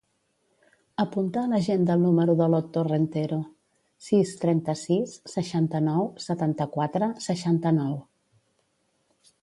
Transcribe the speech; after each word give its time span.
Apunta 1.03 1.41
a 1.41 1.49
l'agenda 1.51 1.97
el 1.97 2.01
número 2.05 2.35
de 2.39 2.47
l'Otto 2.53 2.83
Rentero: 2.87 3.39
sis, 4.07 4.33
trenta-sis, 4.45 5.15
seixanta-nou, 5.35 6.11
setanta-quatre, 6.29 7.15
seixanta-nou. 7.31 7.97